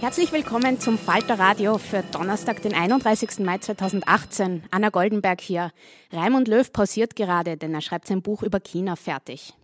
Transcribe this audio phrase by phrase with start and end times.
[0.00, 3.38] Herzlich willkommen zum Falter Radio für Donnerstag, den 31.
[3.40, 4.64] Mai 2018.
[4.70, 5.72] Anna Goldenberg hier.
[6.12, 9.54] Raimund Löw pausiert gerade, denn er schreibt sein Buch über China fertig.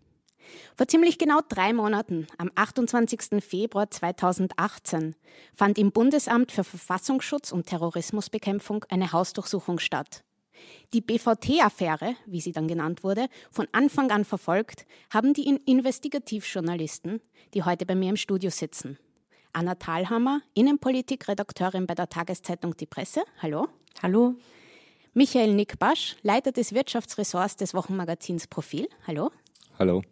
[0.76, 3.44] Vor ziemlich genau drei Monaten, am 28.
[3.44, 5.14] Februar 2018,
[5.54, 10.24] fand im Bundesamt für Verfassungsschutz und Terrorismusbekämpfung eine Hausdurchsuchung statt.
[10.92, 17.20] Die BVT-Affäre, wie sie dann genannt wurde, von Anfang an verfolgt, haben die Investigativjournalisten,
[17.54, 18.98] die heute bei mir im Studio sitzen.
[19.52, 23.22] Anna Thalhammer, Innenpolitikredakteurin bei der Tageszeitung Die Presse.
[23.42, 23.68] Hallo.
[24.02, 24.34] Hallo.
[25.12, 28.88] Michael Nickbasch, Leiter des Wirtschaftsressorts des Wochenmagazins Profil.
[29.06, 29.30] Hallo.
[29.78, 30.02] Hallo.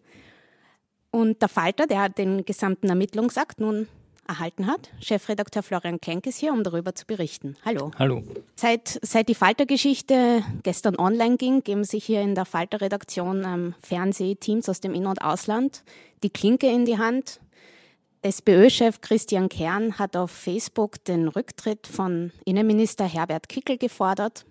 [1.11, 3.87] Und der Falter, der den gesamten Ermittlungsakt nun
[4.29, 4.91] erhalten hat.
[5.01, 7.57] Chefredakteur Florian Klenk ist hier, um darüber zu berichten.
[7.65, 7.91] Hallo.
[7.99, 8.23] Hallo.
[8.57, 14.69] Seit, seit die Falter-Geschichte gestern online ging, geben sich hier in der Falter-Redaktion ähm, Fernsehteams
[14.69, 15.83] aus dem In- und Ausland
[16.23, 17.41] die Klinke in die Hand.
[18.23, 24.45] SPÖ-Chef Christian Kern hat auf Facebook den Rücktritt von Innenminister Herbert Kickel gefordert.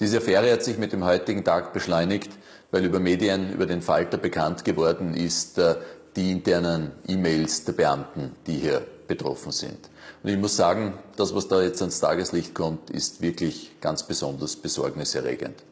[0.00, 2.32] Diese Affäre hat sich mit dem heutigen Tag beschleunigt,
[2.72, 5.76] weil über Medien, über den Falter bekannt geworden ist, äh,
[6.16, 9.78] die internen E-Mails der Beamten, die hier betroffen sind.
[10.24, 14.56] Und ich muss sagen, das, was da jetzt ans Tageslicht kommt, ist wirklich ganz besonders
[14.56, 15.62] besorgniserregend.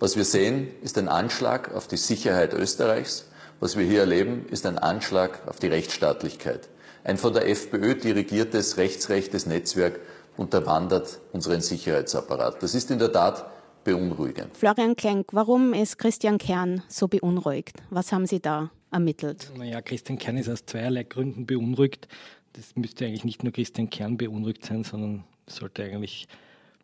[0.00, 3.26] Was wir sehen, ist ein Anschlag auf die Sicherheit Österreichs.
[3.60, 6.68] Was wir hier erleben, ist ein Anschlag auf die Rechtsstaatlichkeit.
[7.04, 10.00] Ein von der FPÖ dirigiertes rechtsrechtes Netzwerk
[10.36, 12.62] unterwandert unseren Sicherheitsapparat.
[12.62, 13.44] Das ist in der Tat
[13.84, 14.56] beunruhigend.
[14.56, 17.82] Florian Klenk, warum ist Christian Kern so beunruhigt?
[17.90, 19.50] Was haben Sie da ermittelt?
[19.56, 22.06] Naja, Christian Kern ist aus zweierlei Gründen beunruhigt.
[22.52, 26.28] Das müsste eigentlich nicht nur Christian Kern beunruhigt sein, sondern sollte eigentlich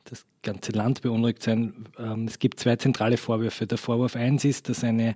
[0.05, 1.85] das ganze Land beunruhigt sein.
[1.99, 3.67] Ähm, es gibt zwei zentrale Vorwürfe.
[3.67, 5.15] Der Vorwurf eins ist, dass eine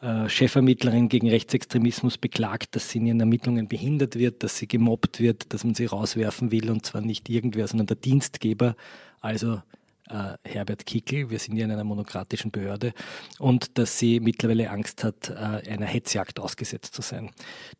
[0.00, 5.20] äh, Chefermittlerin gegen Rechtsextremismus beklagt, dass sie in ihren Ermittlungen behindert wird, dass sie gemobbt
[5.20, 8.76] wird, dass man sie rauswerfen will und zwar nicht irgendwer, sondern der Dienstgeber,
[9.20, 9.60] also
[10.08, 12.92] äh, Herbert Kickel, wir sind ja in einer monokratischen Behörde,
[13.38, 17.30] und dass sie mittlerweile Angst hat, äh, einer Hetzjagd ausgesetzt zu sein.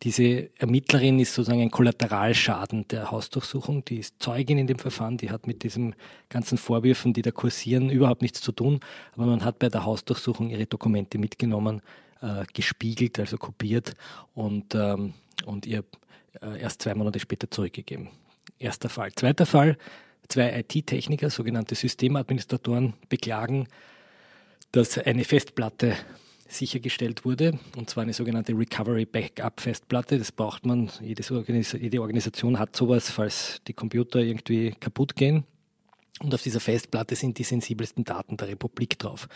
[0.03, 5.31] Diese Ermittlerin ist sozusagen ein Kollateralschaden der Hausdurchsuchung, die ist Zeugin in dem Verfahren, die
[5.31, 5.95] hat mit diesen
[6.29, 8.79] ganzen Vorwürfen, die da kursieren, überhaupt nichts zu tun,
[9.13, 11.81] aber man hat bei der Hausdurchsuchung ihre Dokumente mitgenommen,
[12.21, 13.93] äh, gespiegelt, also kopiert
[14.33, 15.13] und, ähm,
[15.45, 15.83] und ihr
[16.41, 18.09] äh, erst zwei Monate später zurückgegeben.
[18.57, 19.11] Erster Fall.
[19.13, 19.77] Zweiter Fall,
[20.27, 23.67] zwei IT-Techniker, sogenannte Systemadministratoren, beklagen,
[24.71, 25.95] dass eine Festplatte
[26.47, 30.17] sichergestellt wurde, und zwar eine sogenannte Recovery Backup Festplatte.
[30.17, 30.89] Das braucht man,
[31.31, 35.43] Organis jede Organisation hat sowas, falls die Computer irgendwie kaputt gehen.
[36.21, 39.29] Und auf dieser Festplatte sind die sensibelsten Daten der Republik drauf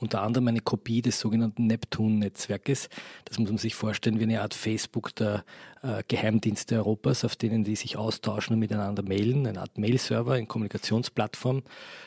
[0.00, 2.88] unter anderem eine Kopie des sogenannten Neptun-Netzwerkes.
[3.24, 5.44] Das muss man sich vorstellen wie eine Art Facebook der
[5.82, 10.46] äh, Geheimdienste Europas, auf denen die sich austauschen und miteinander mailen, eine Art Mail-Server, eine
[10.46, 11.62] Kommunikationsplattform.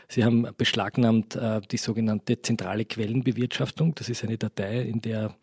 [0.08, 3.96] Sie haben beschlagnahmt äh, die sogenannte zentrale Quellenbewirtschaftung.
[3.96, 5.36] Das ist eine Datei, in der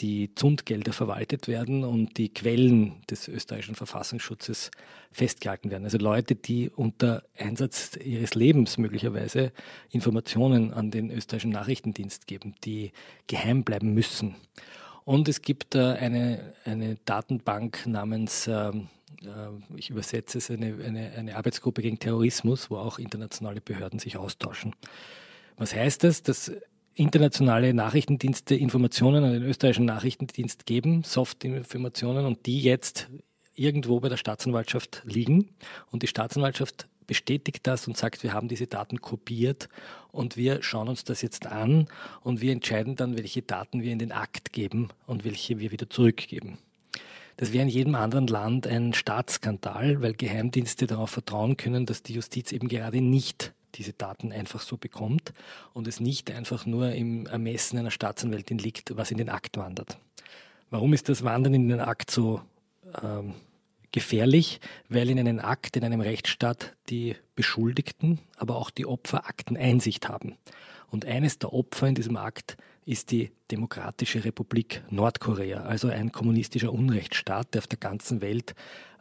[0.00, 4.70] die Zundgelder verwaltet werden und die Quellen des österreichischen Verfassungsschutzes
[5.10, 5.84] festgehalten werden.
[5.84, 9.52] Also Leute, die unter Einsatz ihres Lebens möglicherweise
[9.90, 12.92] Informationen an den österreichischen Nachrichtendienst geben, die
[13.26, 14.36] geheim bleiben müssen.
[15.04, 18.88] Und es gibt äh, eine, eine Datenbank namens, ähm,
[19.22, 24.16] äh, ich übersetze es, eine, eine, eine Arbeitsgruppe gegen Terrorismus, wo auch internationale Behörden sich
[24.16, 24.74] austauschen.
[25.56, 26.22] Was heißt das?
[26.22, 26.52] Dass
[26.94, 33.08] internationale Nachrichtendienste Informationen an den österreichischen Nachrichtendienst geben, Soft-Informationen, und die jetzt
[33.54, 35.50] irgendwo bei der Staatsanwaltschaft liegen.
[35.90, 39.68] Und die Staatsanwaltschaft bestätigt das und sagt, wir haben diese Daten kopiert
[40.10, 41.86] und wir schauen uns das jetzt an
[42.22, 45.90] und wir entscheiden dann, welche Daten wir in den Akt geben und welche wir wieder
[45.90, 46.58] zurückgeben.
[47.36, 52.14] Das wäre in jedem anderen Land ein Staatsskandal, weil Geheimdienste darauf vertrauen können, dass die
[52.14, 55.32] Justiz eben gerade nicht diese Daten einfach so bekommt
[55.72, 59.98] und es nicht einfach nur im Ermessen einer Staatsanwältin liegt, was in den Akt wandert.
[60.70, 62.40] Warum ist das Wandern in den Akt so
[63.02, 63.34] ähm,
[63.92, 64.60] gefährlich?
[64.88, 70.36] Weil in einem Akt, in einem Rechtsstaat die Beschuldigten, aber auch die Opfer Akteneinsicht haben.
[70.90, 72.56] Und eines der Opfer in diesem Akt
[72.86, 78.54] ist die Demokratische Republik Nordkorea, also ein kommunistischer Unrechtsstaat, der auf der ganzen Welt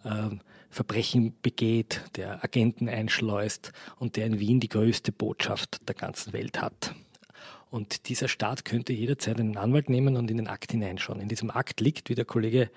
[0.03, 0.29] äh,
[0.73, 6.61] Verbrechen begeht, der Agenten einschleust und der in Wien die größte Botschaft der ganzen Welt
[6.61, 6.93] hat.
[7.69, 11.19] Und dieser Staat könnte jederzeit einen Anwalt nehmen und in den Akt hineinschauen.
[11.19, 12.69] In diesem Akt liegt, wie der Kollege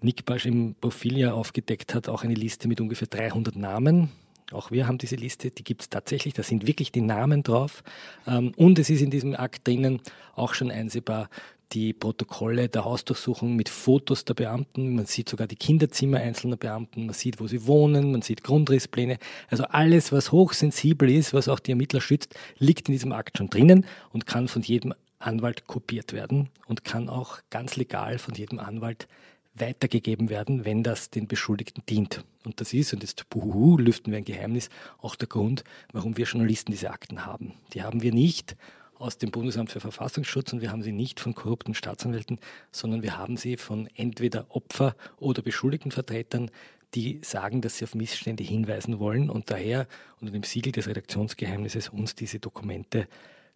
[0.00, 4.10] Nickbasch im Profil ja aufgedeckt hat, auch eine Liste mit ungefähr 300 Namen.
[4.52, 7.82] Auch wir haben diese Liste, die gibt es tatsächlich, da sind wirklich die Namen drauf.
[8.26, 10.00] Ähm, und es ist in diesem Akt drinnen
[10.34, 11.28] auch schon einsehbar
[11.72, 14.94] die Protokolle der Hausdurchsuchung mit Fotos der Beamten.
[14.94, 19.18] Man sieht sogar die Kinderzimmer einzelner Beamten, man sieht, wo sie wohnen, man sieht Grundrisspläne.
[19.48, 23.48] Also alles, was hochsensibel ist, was auch die Ermittler schützt, liegt in diesem Akt schon
[23.48, 28.58] drinnen und kann von jedem Anwalt kopiert werden und kann auch ganz legal von jedem
[28.58, 29.08] Anwalt
[29.54, 32.24] weitergegeben werden, wenn das den Beschuldigten dient.
[32.44, 36.24] Und das ist, und jetzt buhuhu, lüften wir ein Geheimnis, auch der Grund, warum wir
[36.24, 37.54] Journalisten diese Akten haben.
[37.74, 38.56] Die haben wir nicht
[39.02, 42.38] aus dem Bundesamt für Verfassungsschutz und wir haben sie nicht von korrupten Staatsanwälten,
[42.70, 46.50] sondern wir haben sie von entweder Opfer- oder Beschuldigtenvertretern,
[46.94, 49.86] die sagen, dass sie auf Missstände hinweisen wollen und daher
[50.20, 53.08] unter dem Siegel des Redaktionsgeheimnisses uns diese Dokumente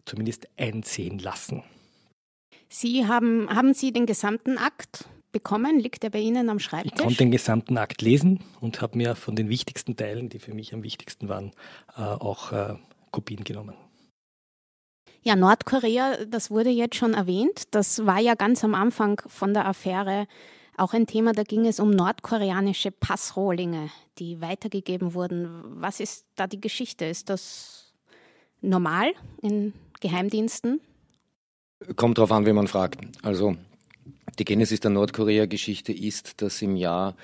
[0.05, 1.63] zumindest einsehen lassen.
[2.69, 5.79] Sie haben, haben Sie den gesamten Akt bekommen?
[5.79, 6.93] Liegt er bei Ihnen am Schreibtisch?
[6.95, 10.53] Ich konnte den gesamten Akt lesen und habe mir von den wichtigsten Teilen, die für
[10.53, 11.51] mich am wichtigsten waren,
[11.97, 12.75] äh, auch äh,
[13.11, 13.75] Kopien genommen.
[15.23, 17.63] Ja, Nordkorea, das wurde jetzt schon erwähnt.
[17.71, 20.27] Das war ja ganz am Anfang von der Affäre
[20.77, 21.33] auch ein Thema.
[21.33, 23.89] Da ging es um nordkoreanische Passrohlinge,
[24.19, 25.63] die weitergegeben wurden.
[25.81, 27.05] Was ist da die Geschichte?
[27.05, 27.93] Ist das
[28.61, 30.79] normal in Geheimdiensten?
[31.95, 32.99] Kommt darauf an, wie man fragt.
[33.23, 33.55] Also
[34.39, 37.15] die Genesis der Nordkorea-Geschichte ist, dass im Jahr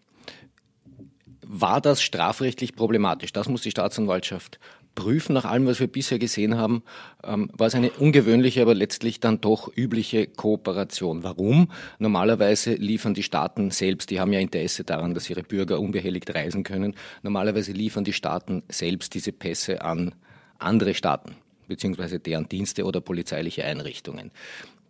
[1.49, 3.31] war das strafrechtlich problematisch?
[3.33, 4.59] Das muss die Staatsanwaltschaft
[4.97, 5.33] prüfen.
[5.33, 6.83] Nach allem, was wir bisher gesehen haben,
[7.23, 11.23] ähm, war es eine ungewöhnliche, aber letztlich dann doch übliche Kooperation.
[11.23, 11.71] Warum?
[11.99, 16.63] Normalerweise liefern die Staaten selbst, die haben ja Interesse daran, dass ihre Bürger unbehelligt reisen
[16.63, 16.95] können.
[17.21, 20.15] Normalerweise liefern die Staaten selbst diese Pässe an
[20.57, 21.35] andere Staaten,
[21.67, 24.31] beziehungsweise deren Dienste oder polizeiliche Einrichtungen.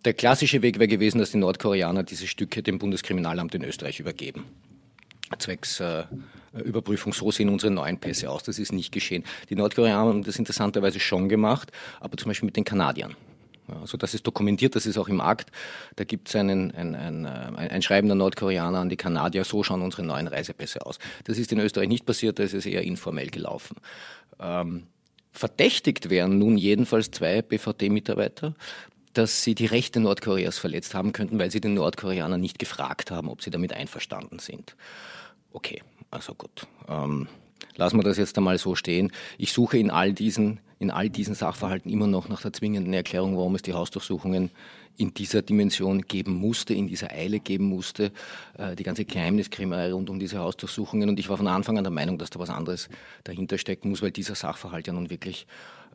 [0.06, 4.46] Der klassische Weg wäre gewesen, dass die Nordkoreaner diese Stücke dem Bundeskriminalamt in Österreich übergeben
[5.38, 6.04] zwecks äh,
[6.64, 7.14] Überprüfung.
[7.14, 8.44] So sehen unsere neuen Pässe aus.
[8.44, 9.24] Das ist nicht geschehen.
[9.50, 13.16] Die Nordkoreaner haben das interessanterweise schon gemacht, aber zum Beispiel mit den Kanadiern.
[13.82, 15.52] Also das ist dokumentiert, das ist auch im Akt.
[15.98, 19.82] Da gibt es ein, ein, ein, ein Schreiben der Nordkoreaner an die Kanadier, so schauen
[19.82, 21.00] unsere neuen Reisepässe aus.
[21.26, 23.78] Das ist in Österreich nicht passiert, da ist es eher informell gelaufen.
[24.40, 24.88] Ähm,
[25.34, 28.56] verdächtigt wären nun jedenfalls zwei BVD-Mitarbeiter,
[29.14, 33.30] dass sie die Rechte Nordkoreas verletzt haben könnten, weil sie den Nordkoreaner nicht gefragt haben,
[33.30, 34.76] ob sie damit einverstanden sind.
[35.58, 36.68] Okay, also gut.
[36.88, 37.28] Ähm,
[37.78, 39.12] lassen wir das jetzt einmal so stehen.
[39.40, 43.36] Ich suche in all diesen, in all diesen Sachverhalten immer noch nach der zwingenden Erklärung,
[43.36, 44.52] warum es die Hausdurchsuchungen
[44.98, 48.12] in dieser Dimension geben musste, in dieser Eile geben musste,
[48.60, 51.10] äh, die ganze Geheimniskrimerei rund um diese Hausdurchsuchungen.
[51.10, 52.88] Und ich war von Anfang an der Meinung, dass da was anderes
[53.24, 55.48] dahinter stecken muss, weil dieser Sachverhalt ja nun wirklich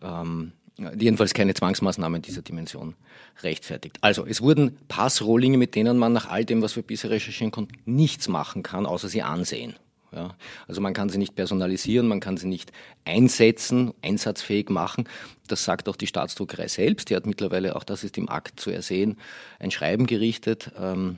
[0.02, 2.94] ähm, jedenfalls keine Zwangsmaßnahmen dieser Dimension
[3.42, 3.98] rechtfertigt.
[4.00, 7.74] Also es wurden Passrohlinge, mit denen man nach all dem, was wir bisher recherchieren konnten,
[7.84, 9.74] nichts machen kann, außer sie ansehen.
[10.14, 10.34] Ja,
[10.68, 12.70] also man kann sie nicht personalisieren, man kann sie nicht
[13.06, 15.08] einsetzen, einsatzfähig machen.
[15.48, 17.08] Das sagt auch die Staatsdruckerei selbst.
[17.08, 19.16] Die hat mittlerweile, auch das ist im Akt zu ersehen,
[19.58, 20.70] ein Schreiben gerichtet.
[20.78, 21.16] Ähm,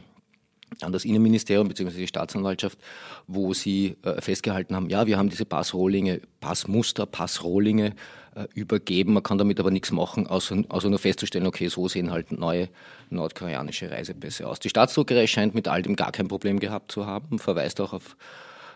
[0.81, 1.97] an das Innenministerium bzw.
[1.97, 2.78] die Staatsanwaltschaft,
[3.26, 7.95] wo sie äh, festgehalten haben, ja, wir haben diese Passrohlinge, Passmuster, Passrohlinge
[8.35, 9.12] äh, übergeben.
[9.12, 12.69] Man kann damit aber nichts machen, außer, außer nur festzustellen, okay, so sehen halt neue
[13.11, 14.61] nordkoreanische Reisepässe aus.
[14.61, 18.16] Die Staatsdruckerei scheint mit all dem gar kein Problem gehabt zu haben, verweist auch auf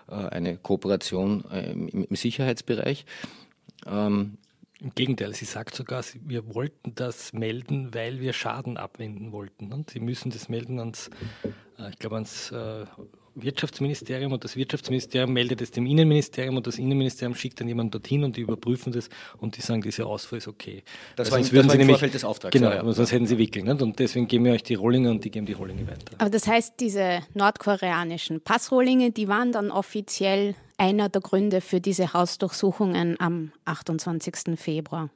[0.09, 3.05] äh, eine Kooperation äh, im, im Sicherheitsbereich.
[3.87, 4.39] Ähm,
[4.81, 9.73] im Gegenteil, sie sagt sogar, wir wollten das melden, weil wir Schaden abwenden wollten.
[9.73, 11.11] Und sie müssen das melden ans,
[11.79, 12.87] äh, ich glaube, ans äh,
[13.43, 18.25] Wirtschaftsministerium und das Wirtschaftsministerium meldet es dem Innenministerium und das Innenministerium schickt dann jemanden dorthin
[18.25, 19.09] und die überprüfen das
[19.39, 20.83] und die sagen, dieser Ausfall ist okay.
[21.17, 22.53] Das war, sonst das sie nämlich, Vorfeld des Auftrags.
[22.53, 23.67] Genau, ja, sonst hätten sie wickeln.
[23.67, 23.83] Nicht?
[23.83, 26.17] Und deswegen geben wir euch die Rohlinge und die geben die Rohlinge weiter.
[26.19, 32.13] Aber das heißt, diese nordkoreanischen Passrohlinge, die waren dann offiziell einer der Gründe für diese
[32.13, 34.59] Hausdurchsuchungen am 28.
[34.59, 35.11] Februar.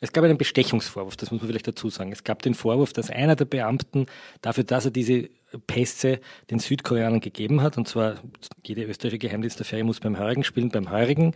[0.00, 2.12] Es gab einen Bestechungsvorwurf, das muss man vielleicht dazu sagen.
[2.12, 4.06] Es gab den Vorwurf, dass einer der Beamten
[4.42, 5.28] dafür, dass er diese
[5.66, 7.78] Pässe den Südkoreanern gegeben hat.
[7.78, 8.16] Und zwar,
[8.66, 10.68] jede österreichische Geheimdienstaffäre muss beim Heurigen spielen.
[10.68, 11.34] Beim Heurigen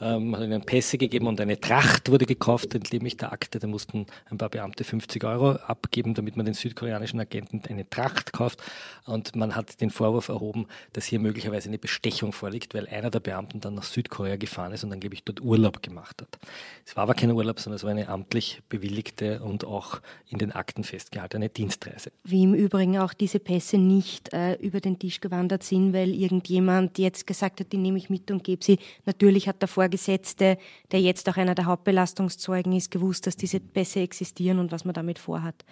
[0.00, 3.58] ähm, hat ihnen Pässe gegeben und eine Tracht wurde gekauft, entnehme der Akte.
[3.58, 8.32] Da mussten ein paar Beamte 50 Euro abgeben, damit man den südkoreanischen Agenten eine Tracht
[8.32, 8.62] kauft.
[9.06, 13.20] Und man hat den Vorwurf erhoben, dass hier möglicherweise eine Bestechung vorliegt, weil einer der
[13.20, 16.38] Beamten dann nach Südkorea gefahren ist und angeblich dort Urlaub gemacht hat.
[16.84, 20.52] Es war aber kein Urlaub, sondern es war eine amtlich bewilligte und auch in den
[20.52, 22.12] Akten festgehaltene Dienstreise.
[22.24, 26.12] Wie im Übrigen auch diese Pässe Pässe nicht äh, über den Tisch gewandert sind, weil
[26.12, 28.80] irgendjemand jetzt gesagt hat, die nehme ich mit und gebe sie.
[29.06, 30.58] Natürlich hat der Vorgesetzte,
[30.90, 34.92] der jetzt auch einer der Hauptbelastungszeugen ist, gewusst, dass diese Pässe existieren und was man
[34.92, 35.64] damit vorhat.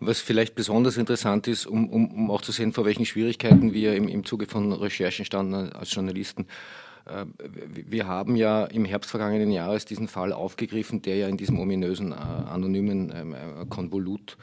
[0.00, 3.94] Was vielleicht besonders interessant ist, um, um, um auch zu sehen, vor welchen Schwierigkeiten wir
[3.94, 6.46] im, im Zuge von Recherchen standen als Journalisten.
[7.06, 7.24] Äh,
[7.88, 12.12] wir haben ja im Herbst vergangenen Jahres diesen Fall aufgegriffen, der ja in diesem ominösen
[12.12, 14.36] äh, anonymen ähm, äh, Konvolut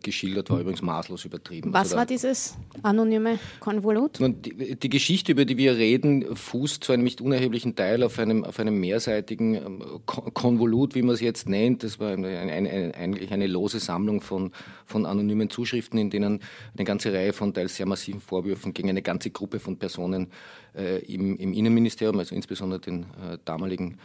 [0.00, 1.72] geschildert war, übrigens maßlos übertrieben.
[1.72, 4.20] Was also war dieses anonyme Konvolut?
[4.20, 8.44] Die, die, Geschichte, über die wir reden, fußt zu einem nicht unerheblichen Teil auf einem,
[8.44, 11.82] auf einem mehrseitigen ähm, Konvolut, wie man es jetzt nennt.
[11.82, 14.52] Das war eine, eine, eigentlich eine lose Sammlung von,
[14.86, 16.40] von anonymen Zuschriften, in denen
[16.76, 20.28] eine ganze Reihe von teils sehr massiven Vorwürfen gegen eine ganze Gruppe von Personen
[20.76, 23.96] äh, im, im, Innenministerium, also insbesondere den äh, damaligen äh,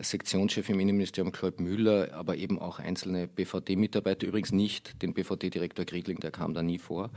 [0.00, 6.18] Sektionschef im Innenministerium Kloib Müller, aber eben auch einzelne BVD-Mitarbeiter, übrigens nicht den BVD-Direktor Griedling,
[6.18, 7.10] der kam da nie vor.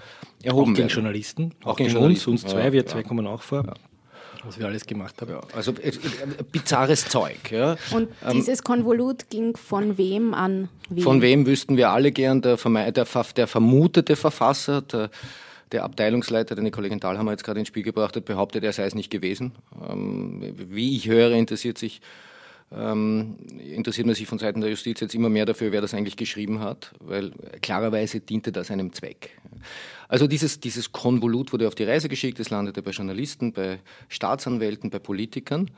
[0.44, 3.08] Erhoben auch gegen Journalisten, auch, auch gegen uns, uns zwei, ja, wir zwei ja.
[3.08, 3.66] kommen auch vor.
[3.66, 3.74] Ja.
[4.44, 5.38] Was wir alles gemacht haben.
[5.54, 5.94] also äh, äh,
[6.50, 7.52] bizarres Zeug.
[7.52, 7.76] Ja.
[7.92, 11.04] Und ähm, dieses Konvolut ging von wem an wen?
[11.04, 15.10] Von wem wüssten wir alle gern, der, der, der vermutete Verfasser, der
[15.72, 18.86] der Abteilungsleiter, den die Kollegin Dahlhammer jetzt gerade ins Spiel gebracht hat, behauptet, er sei
[18.86, 19.52] es nicht gewesen.
[19.88, 22.02] Ähm, wie ich höre, interessiert sich
[22.72, 26.18] ähm, interessiert man sich von Seiten der Justiz jetzt immer mehr dafür, wer das eigentlich
[26.18, 29.40] geschrieben hat, weil klarerweise diente das einem Zweck.
[30.08, 34.90] Also dieses, dieses Konvolut wurde auf die Reise geschickt, es landete bei Journalisten, bei Staatsanwälten,
[34.90, 35.72] bei Politikern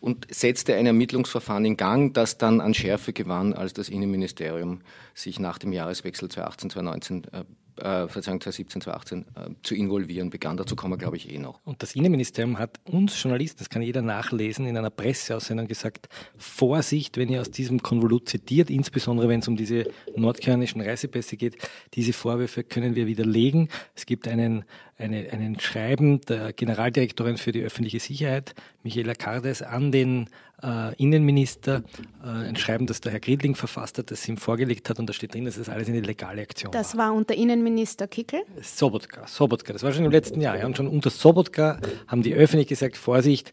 [0.00, 4.82] und setzte ein Ermittlungsverfahren in Gang, das dann an Schärfe gewann, als das Innenministerium
[5.14, 7.44] sich nach dem Jahreswechsel 2018-2019 äh,
[7.78, 10.56] äh, Verzeihung, 2017, 2018 äh, zu involvieren begann.
[10.56, 11.60] Dazu kommen wir, glaube ich, eh noch.
[11.64, 17.16] Und das Innenministerium hat uns Journalisten, das kann jeder nachlesen, in einer Presseaussendung gesagt, Vorsicht,
[17.16, 21.56] wenn ihr aus diesem Konvolut zitiert, insbesondere wenn es um diese nordkoreanischen Reisepässe geht,
[21.94, 23.68] diese Vorwürfe können wir widerlegen.
[23.94, 24.64] Es gibt einen,
[24.98, 30.28] eine, einen Schreiben der Generaldirektorin für die öffentliche Sicherheit, Michaela Kardes, an den
[30.62, 31.82] äh, Innenminister
[32.22, 35.12] äh, ein Schreiben, das der Herr Griedling verfasst hat, das ihm vorgelegt hat und da
[35.12, 38.42] steht drin, dass das alles eine legale Aktion Das war unter Innenminister Kickel?
[38.62, 40.58] Sobotka, Sobotka, das war schon im letzten Jahr.
[40.58, 43.52] Ja, und schon unter Sobotka haben die öffentlich gesagt, Vorsicht,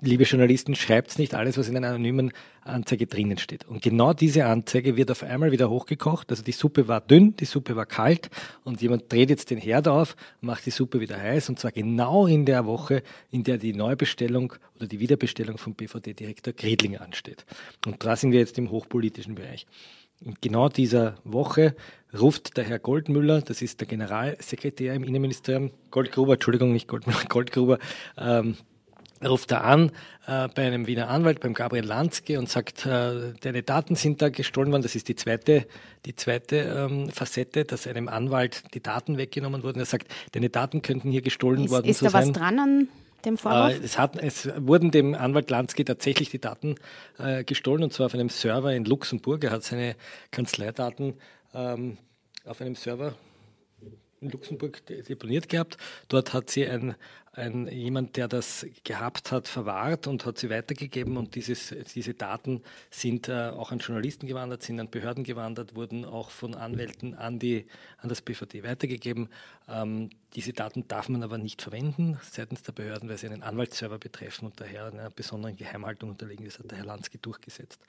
[0.00, 2.32] liebe Journalisten, schreibt nicht alles, was in einer anonymen
[2.64, 3.66] Anzeige drinnen steht.
[3.66, 6.30] Und genau diese Anzeige wird auf einmal wieder hochgekocht.
[6.30, 8.30] Also die Suppe war dünn, die Suppe war kalt
[8.64, 12.26] und jemand dreht jetzt den Herd auf, macht die Suppe wieder heiß und zwar genau
[12.26, 17.44] in der Woche, in der die Neubestellung oder die Wiederbestellung vom BVD-Direktor Gredling ansteht.
[17.86, 19.66] Und da sind wir jetzt im hochpolitischen Bereich.
[20.20, 21.74] In genau dieser Woche
[22.18, 27.78] ruft der Herr Goldmüller, das ist der Generalsekretär im Innenministerium, Goldgruber, Entschuldigung, nicht Goldmüller, Goldgruber,
[28.16, 28.56] ähm,
[29.22, 29.90] ruft er an
[30.26, 34.28] äh, bei einem Wiener Anwalt, beim Gabriel Lanzke und sagt, äh, deine Daten sind da
[34.28, 34.82] gestohlen worden.
[34.82, 35.66] Das ist die zweite,
[36.06, 39.78] die zweite ähm, Facette, dass einem Anwalt die Daten weggenommen wurden.
[39.78, 42.06] Er sagt, deine Daten könnten hier gestohlen ist, worden ist sein.
[42.06, 42.88] Ist da was dran an
[43.24, 43.80] dem Vorwurf?
[43.80, 46.76] Äh, es, hat, es, wurden dem Anwalt Lansky tatsächlich die Daten
[47.18, 49.44] äh, gestohlen und zwar auf einem Server in Luxemburg.
[49.44, 49.96] Er hat seine
[50.30, 51.14] Kanzleidaten
[51.54, 51.98] ähm,
[52.44, 53.14] auf einem Server
[54.20, 55.76] in Luxemburg deponiert gehabt.
[56.08, 56.94] Dort hat sie ein,
[57.36, 61.16] ein, jemand, der das gehabt hat, verwahrt und hat sie weitergegeben.
[61.16, 66.04] Und dieses, diese Daten sind äh, auch an Journalisten gewandert, sind an Behörden gewandert, wurden
[66.04, 67.66] auch von Anwälten an, die,
[67.98, 69.28] an das BVD weitergegeben.
[69.68, 73.98] Ähm, diese Daten darf man aber nicht verwenden seitens der Behörden, weil sie einen Anwaltsserver
[73.98, 76.44] betreffen und daher einer besonderen Geheimhaltung unterliegen.
[76.44, 77.80] Das hat der Herr Lansky durchgesetzt.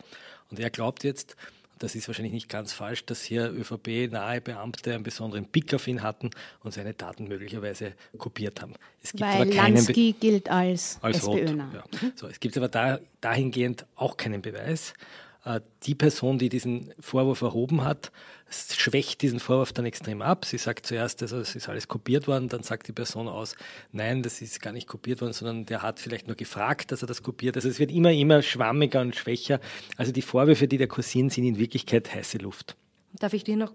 [0.50, 1.36] Und er glaubt jetzt,
[1.80, 6.02] das ist wahrscheinlich nicht ganz falsch, dass hier ÖVP-nahe Beamte einen besonderen Pick auf ihn
[6.04, 6.30] hatten
[6.64, 8.74] und seine Daten möglicherweise kopiert haben.
[9.04, 11.70] Es gibt Weil aber keinen Lansky Be gilt als, als SPÖner.
[11.74, 11.84] Ja.
[12.02, 12.14] Mhm.
[12.16, 14.94] So, es gibt aber da, dahingehend auch keinen Beweis.
[15.46, 18.12] Äh, die Person, die diesen Vorwurf erhoben hat,
[18.50, 20.46] schwächt diesen Vorwurf dann extrem ab.
[20.46, 23.56] Sie sagt zuerst, also es ist alles kopiert worden, dann sagt die Person aus,
[23.92, 27.08] nein, das ist gar nicht kopiert worden, sondern der hat vielleicht nur gefragt, dass er
[27.08, 27.56] das kopiert.
[27.56, 29.60] Also es wird immer, immer schwammiger und schwächer.
[29.98, 32.76] Also die Vorwürfe, die da kursieren, sind in Wirklichkeit heiße Luft.
[33.14, 33.74] Darf ich dir noch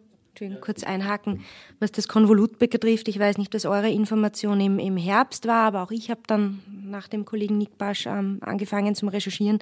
[0.60, 1.44] kurz einhaken,
[1.80, 3.08] was das Konvolut betrifft.
[3.08, 6.60] Ich weiß nicht, was eure Information im, im Herbst war, aber auch ich habe dann
[6.90, 9.58] nach dem Kollegen Nick Basch ähm, angefangen zum Recherchieren.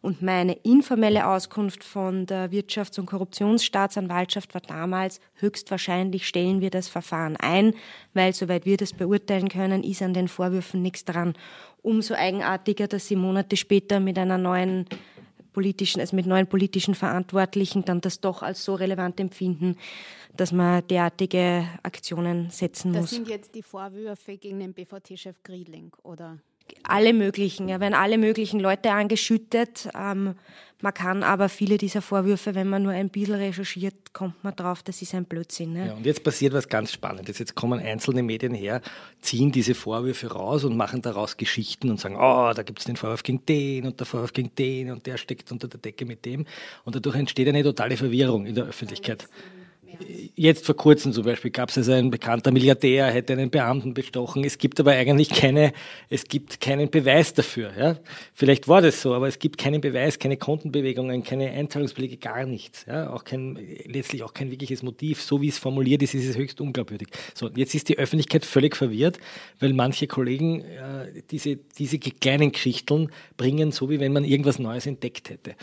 [0.00, 6.88] Und meine informelle Auskunft von der Wirtschafts- und Korruptionsstaatsanwaltschaft war damals, höchstwahrscheinlich stellen wir das
[6.88, 7.74] Verfahren ein,
[8.14, 11.34] weil soweit wir das beurteilen können, ist an den Vorwürfen nichts dran.
[11.82, 14.86] Umso eigenartiger, dass sie Monate später mit einer neuen
[15.52, 19.76] politischen, also mit neuen politischen Verantwortlichen dann das doch als so relevant empfinden,
[20.36, 23.10] dass man derartige Aktionen setzen das muss.
[23.10, 26.38] Das sind jetzt die Vorwürfe gegen den BVT-Chef Griedling, oder?
[26.82, 29.88] Alle möglichen, ja, werden alle möglichen Leute angeschüttet.
[29.98, 30.34] Ähm,
[30.80, 34.84] man kann aber viele dieser Vorwürfe, wenn man nur ein bisschen recherchiert, kommt man drauf,
[34.84, 35.72] das ist ein Blödsinn.
[35.72, 35.88] Ne?
[35.88, 37.40] Ja, und jetzt passiert was ganz Spannendes.
[37.40, 38.80] Jetzt kommen einzelne Medien her,
[39.20, 42.94] ziehen diese Vorwürfe raus und machen daraus Geschichten und sagen, oh, da gibt es den
[42.94, 46.24] Vorwurf gegen den und der Vorwurf gegen den und der steckt unter der Decke mit
[46.24, 46.46] dem.
[46.84, 49.28] Und dadurch entsteht eine totale Verwirrung in der Öffentlichkeit.
[50.34, 54.44] Jetzt vor kurzem zum Beispiel gab es also ein bekannter Milliardär, hätte einen Beamten bestochen.
[54.44, 55.72] Es gibt aber eigentlich keine,
[56.08, 57.72] es gibt keinen Beweis dafür.
[57.76, 57.96] Ja?
[58.34, 62.86] Vielleicht war das so, aber es gibt keinen Beweis, keine Kontenbewegungen, keine Einzahlungsbelege, gar nichts.
[62.86, 63.10] Ja?
[63.10, 65.22] Auch kein, letztlich auch kein wirkliches Motiv.
[65.22, 67.08] So wie es formuliert ist, ist es höchst unglaubwürdig.
[67.34, 69.18] So, jetzt ist die Öffentlichkeit völlig verwirrt,
[69.58, 74.86] weil manche Kollegen äh, diese, diese kleinen Geschichteln bringen, so wie wenn man irgendwas Neues
[74.86, 75.54] entdeckt hätte.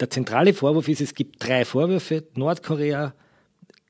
[0.00, 2.24] Der zentrale Vorwurf ist, es gibt drei Vorwürfe.
[2.34, 3.14] Nordkorea,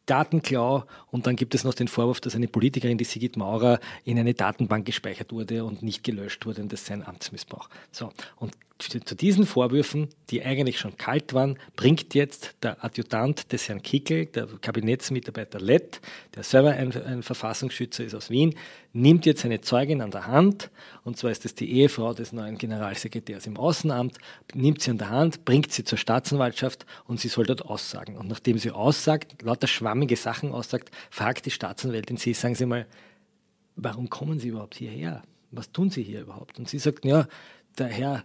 [0.07, 4.19] Datenklau und dann gibt es noch den Vorwurf, dass eine Politikerin, die Sigrid Maurer, in
[4.19, 7.69] eine Datenbank gespeichert wurde und nicht gelöscht wurde und das ist ein Amtsmissbrauch.
[7.91, 8.53] So, und
[8.89, 14.27] zu diesen Vorwürfen, die eigentlich schon kalt waren, bringt jetzt der Adjutant des Herrn Kickel,
[14.27, 16.01] der Kabinettsmitarbeiter Lett,
[16.35, 18.55] der selber ein, ein, Verfassungsschützer ist aus Wien,
[18.93, 20.71] nimmt jetzt eine Zeugin an der Hand,
[21.05, 24.19] und zwar ist es die Ehefrau des neuen Generalsekretärs im Außenamt,
[24.55, 28.17] nimmt sie an der Hand, bringt sie zur Staatsanwaltschaft und sie soll dort aussagen.
[28.17, 32.87] Und nachdem sie aussagt, lauter schwammige Sachen aussagt, fragt die Staatsanwältin sie, sagen Sie mal,
[33.77, 35.23] warum kommen Sie überhaupt hierher?
[35.51, 36.59] Was tun Sie hier überhaupt?
[36.59, 37.27] Und sie sagt, ja,
[37.79, 38.25] der Herr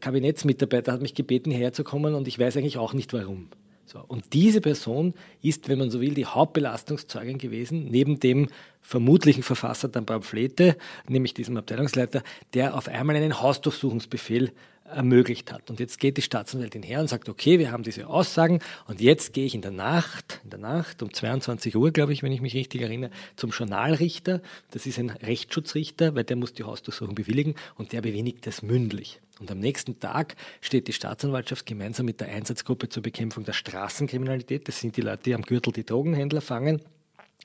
[0.00, 3.48] Kabinettsmitarbeiter hat mich gebeten, herzukommen und ich weiß eigentlich auch nicht warum.
[3.88, 8.48] So, und diese Person ist, wenn man so will, die Hauptbelastungszeugin gewesen, neben dem
[8.82, 10.76] vermutlichen Verfasser der Pamphlete,
[11.08, 14.52] nämlich diesem Abteilungsleiter, der auf einmal einen Hausdurchsuchungsbefehl
[14.88, 15.70] ermöglicht hat.
[15.70, 19.32] Und jetzt geht die Staatsanwältin her und sagt, okay, wir haben diese Aussagen und jetzt
[19.32, 22.40] gehe ich in der Nacht, in der Nacht um 22 Uhr, glaube ich, wenn ich
[22.40, 24.40] mich richtig erinnere, zum Journalrichter.
[24.70, 29.20] Das ist ein Rechtsschutzrichter, weil der muss die Hausdurchsuchung bewilligen und der bewilligt das mündlich.
[29.40, 34.66] Und am nächsten Tag steht die Staatsanwaltschaft gemeinsam mit der Einsatzgruppe zur Bekämpfung der Straßenkriminalität,
[34.66, 36.82] das sind die Leute, die am Gürtel die Drogenhändler fangen,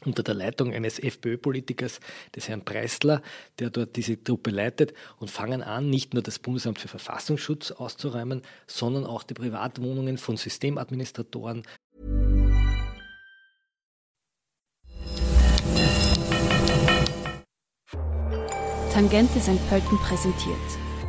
[0.06, 1.99] unter der Leitung eines FPÖ-Politikers,
[2.36, 3.21] des Herrn Preisler,
[3.60, 8.41] der dort diese Truppe leitet und fangen an, nicht nur das Bundesamt für Verfassungsschutz auszuräumen,
[8.67, 11.63] sondern auch die Privatwohnungen von Systemadministratoren.
[18.93, 19.69] Tangente St.
[19.69, 20.56] Pölten präsentiert.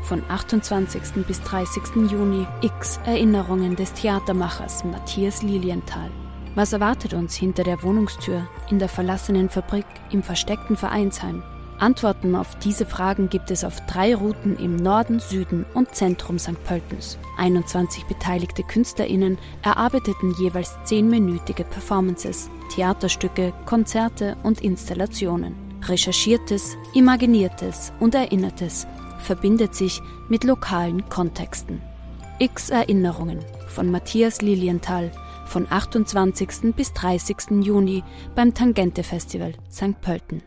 [0.04, 1.26] Von 28.
[1.26, 2.10] bis 30.
[2.10, 6.10] Juni X Erinnerungen des Theatermachers Matthias Lilienthal.
[6.54, 11.42] Was erwartet uns hinter der Wohnungstür, in der verlassenen Fabrik, im versteckten Vereinsheim?
[11.78, 16.62] Antworten auf diese Fragen gibt es auf drei Routen im Norden, Süden und Zentrum St.
[16.62, 17.18] Pöltens.
[17.36, 25.56] 21 beteiligte KünstlerInnen erarbeiteten jeweils zehnminütige Performances, Theaterstücke, Konzerte und Installationen.
[25.82, 28.86] Recherchiertes, Imaginiertes und Erinnertes
[29.18, 31.82] verbindet sich mit lokalen Kontexten.
[32.38, 35.10] X Erinnerungen von Matthias Lilienthal
[35.54, 36.74] von 28.
[36.74, 37.62] bis 30.
[37.62, 38.02] Juni
[38.34, 40.00] beim Tangente Festival St.
[40.00, 40.42] Pölten.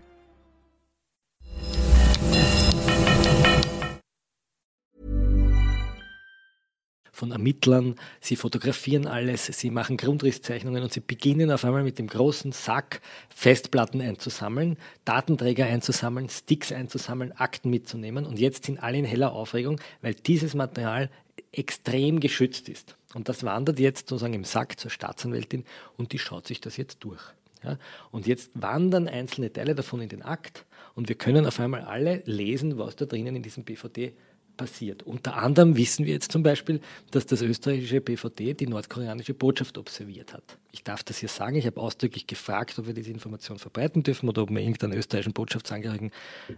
[7.13, 7.95] von Ermittlern.
[8.21, 13.01] Sie fotografieren alles, sie machen Grundrisszeichnungen und sie beginnen auf einmal mit dem großen Sack
[13.33, 18.23] Festplatten einzusammeln, Datenträger einzusammeln, Sticks einzusammeln, Akten mitzunehmen.
[18.25, 21.09] Und jetzt sind alle in heller Aufregung, weil dieses Material
[21.51, 22.97] extrem geschützt ist.
[23.13, 25.65] Und das wandert jetzt sozusagen im Sack zur Staatsanwältin
[25.95, 27.21] und die schaut sich das jetzt durch.
[27.63, 27.77] Ja?
[28.11, 30.65] Und jetzt wandern einzelne Teile davon in den Akt
[30.95, 34.13] und wir können auf einmal alle lesen, was da drinnen in diesem BVD
[34.57, 35.03] passiert.
[35.03, 40.33] Unter anderem wissen wir jetzt zum Beispiel, dass das österreichische BVD die nordkoreanische Botschaft observiert
[40.33, 40.57] hat.
[40.71, 44.27] Ich darf das hier sagen, ich habe ausdrücklich gefragt, ob wir diese Information verbreiten dürfen
[44.27, 46.11] oder ob wir irgendeinen österreichischen Botschaftsangehörigen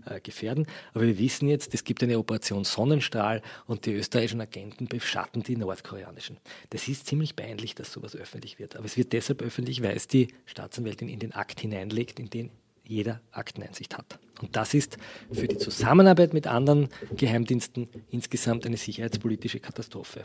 [0.06, 0.66] äh, gefährden.
[0.94, 5.58] Aber wir wissen jetzt, es gibt eine Operation Sonnenstrahl und die österreichischen Agenten beschatten die
[5.58, 6.38] nordkoreanischen.
[6.72, 8.76] Das ist ziemlich peinlich, dass sowas öffentlich wird.
[8.76, 12.50] Aber es wird deshalb öffentlich, weil es die Staatsanwältin in den Akt hineinlegt, in den
[12.89, 14.19] jeder Akteneinsicht hat.
[14.41, 14.97] Und das ist
[15.32, 20.23] für die Zusammenarbeit mit anderen Geheimdiensten insgesamt eine sicherheitspolitische Katastrophe.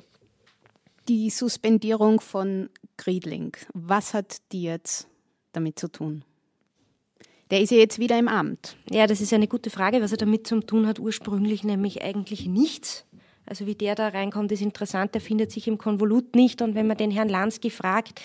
[1.09, 5.07] Die Suspendierung von Griedling, was hat die jetzt
[5.53, 6.24] damit zu tun?
[7.50, 8.77] Der ist ja jetzt wieder im Amt.
[8.90, 10.98] Ja, das ist eine gute Frage, was er damit zu tun hat.
[10.98, 13.05] Ursprünglich nämlich eigentlich nichts.
[13.47, 15.15] Also wie der da reinkommt, ist interessant.
[15.15, 16.63] Der findet sich im Konvolut nicht.
[16.63, 18.21] Und wenn man den Herrn Lansky fragt,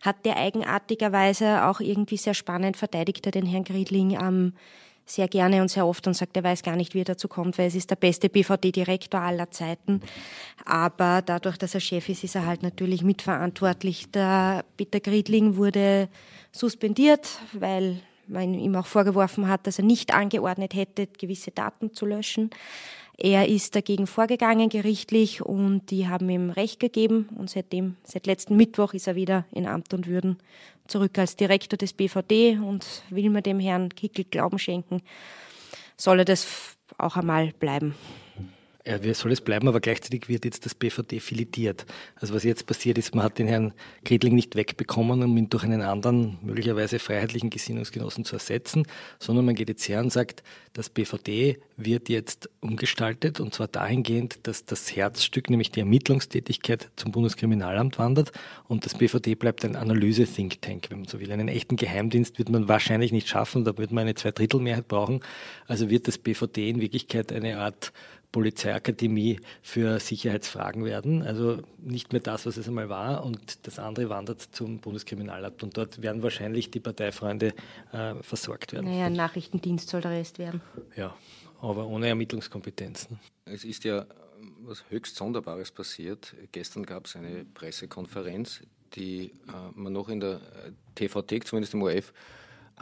[0.00, 4.52] hat der eigenartigerweise auch irgendwie sehr spannend verteidigt er den Herrn Griedling ähm,
[5.04, 7.58] sehr gerne und sehr oft und sagt, er weiß gar nicht, wie er dazu kommt,
[7.58, 10.00] weil es ist der beste BVD-Direktor aller Zeiten.
[10.64, 14.10] Aber dadurch, dass er Chef ist, ist er halt natürlich mitverantwortlich.
[14.12, 16.08] Der Peter Griedling wurde
[16.52, 22.06] suspendiert, weil man ihm auch vorgeworfen hat, dass er nicht angeordnet hätte, gewisse Daten zu
[22.06, 22.50] löschen.
[23.18, 27.28] Er ist dagegen vorgegangen gerichtlich und die haben ihm Recht gegeben.
[27.36, 30.38] Und seitdem, seit letzten Mittwoch ist er wieder in Amt und Würden.
[30.88, 35.02] Zurück als Direktor des BVD und will man dem Herrn Kickel Glauben schenken,
[35.96, 37.94] soll er das auch einmal bleiben.
[38.84, 41.86] Ja, soll es bleiben, aber gleichzeitig wird jetzt das BVD filetiert.
[42.16, 45.62] Also was jetzt passiert ist, man hat den Herrn Gredling nicht wegbekommen, um ihn durch
[45.62, 48.84] einen anderen, möglicherweise freiheitlichen Gesinnungsgenossen zu ersetzen,
[49.20, 50.42] sondern man geht jetzt her und sagt,
[50.72, 57.12] das BVD wird jetzt umgestaltet und zwar dahingehend, dass das Herzstück, nämlich die Ermittlungstätigkeit zum
[57.12, 58.32] Bundeskriminalamt wandert
[58.66, 61.30] und das BVD bleibt ein Analyse-Think Tank, wenn man so will.
[61.30, 65.20] Einen echten Geheimdienst wird man wahrscheinlich nicht schaffen, da wird man eine Zweidrittelmehrheit brauchen.
[65.68, 67.92] Also wird das BVD in Wirklichkeit eine Art
[68.32, 71.22] Polizeiakademie für Sicherheitsfragen werden.
[71.22, 75.62] Also nicht mehr das, was es einmal war, und das andere wandert zum Bundeskriminalamt.
[75.62, 77.52] Und dort werden wahrscheinlich die Parteifreunde
[77.92, 78.86] äh, versorgt werden.
[78.86, 80.62] Naja, Nachrichtendienst soll der Rest werden.
[80.96, 81.14] Ja,
[81.60, 83.20] aber ohne Ermittlungskompetenzen.
[83.44, 84.06] Es ist ja
[84.64, 86.34] was höchst Sonderbares passiert.
[86.52, 88.62] Gestern gab es eine Pressekonferenz,
[88.94, 89.30] die äh,
[89.74, 90.40] man noch in der
[90.94, 92.12] TVT, zumindest im ORF,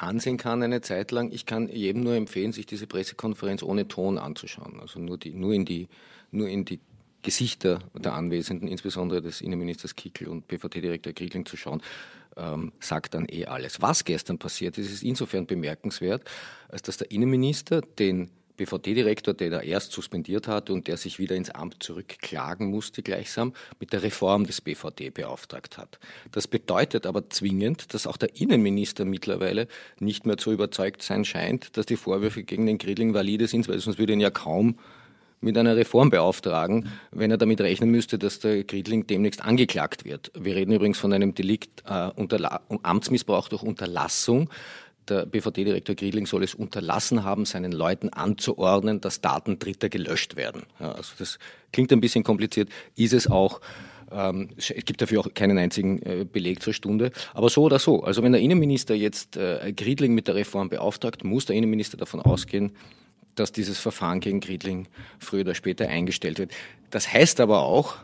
[0.03, 1.31] ansehen kann eine Zeit lang.
[1.31, 4.81] Ich kann jedem nur empfehlen, sich diese Pressekonferenz ohne Ton anzuschauen.
[4.81, 5.89] Also nur, die, nur, in, die,
[6.31, 6.81] nur in die
[7.23, 11.83] Gesichter der Anwesenden, insbesondere des Innenministers Kickel und BVT-Direktor Kriegling zu schauen,
[12.37, 13.83] ähm, sagt dann eh alles.
[13.83, 16.25] Was gestern passiert ist, ist insofern bemerkenswert,
[16.69, 21.35] als dass der Innenminister den BVD-Direktor, der da erst suspendiert hatte und der sich wieder
[21.35, 25.99] ins Amt zurückklagen musste, gleichsam mit der Reform des BVD beauftragt hat.
[26.31, 29.67] Das bedeutet aber zwingend, dass auch der Innenminister mittlerweile
[29.99, 33.79] nicht mehr so überzeugt sein scheint, dass die Vorwürfe gegen den Gridling valide sind, weil
[33.79, 34.77] sonst würde ihn ja kaum
[35.41, 40.31] mit einer Reform beauftragen, wenn er damit rechnen müsste, dass der Gridling demnächst angeklagt wird.
[40.39, 42.11] Wir reden übrigens von einem Delikt äh,
[42.83, 44.51] Amtsmissbrauch durch Unterlassung
[45.11, 50.63] der BVD-Direktor Griedling soll es unterlassen haben, seinen Leuten anzuordnen, dass Daten Dritter gelöscht werden.
[50.79, 51.39] Ja, also das
[51.73, 53.61] klingt ein bisschen kompliziert, ist es auch.
[54.11, 57.13] Ähm, es gibt dafür auch keinen einzigen äh, Beleg zur Stunde.
[57.35, 58.03] Aber so oder so.
[58.03, 62.21] Also wenn der Innenminister jetzt äh, Griedling mit der Reform beauftragt, muss der Innenminister davon
[62.21, 62.73] ausgehen,
[63.35, 66.53] dass dieses Verfahren gegen Griedling früher oder später eingestellt wird.
[66.91, 67.97] Das heißt aber auch,